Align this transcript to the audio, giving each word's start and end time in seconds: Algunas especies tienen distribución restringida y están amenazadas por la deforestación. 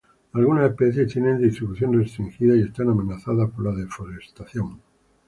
Algunas 0.33 0.67
especies 0.71 1.13
tienen 1.13 1.39
distribución 1.39 1.95
restringida 1.95 2.55
y 2.55 2.61
están 2.63 2.89
amenazadas 2.89 3.51
por 3.51 3.65
la 3.65 3.71
deforestación. 3.71 4.81